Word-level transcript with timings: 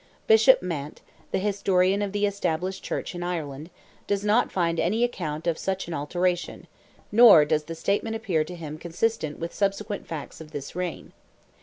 Bishop 0.25 0.63
Mant, 0.63 0.99
the 1.31 1.37
historian 1.37 2.01
of 2.01 2.11
the 2.11 2.25
Established 2.25 2.83
Church 2.83 3.13
in 3.13 3.21
Ireland, 3.21 3.69
does 4.07 4.25
not 4.25 4.51
find 4.51 4.79
any 4.79 5.03
account 5.03 5.45
of 5.45 5.59
such 5.59 5.87
an 5.87 5.93
alteration, 5.93 6.65
nor 7.11 7.45
does 7.45 7.65
the 7.65 7.75
statement 7.75 8.15
appear 8.15 8.43
to 8.45 8.55
him 8.55 8.79
consistent 8.79 9.37
with 9.37 9.53
subsequent 9.53 10.07
facts 10.07 10.41
of 10.41 10.53
this 10.53 10.75
reign. 10.75 11.13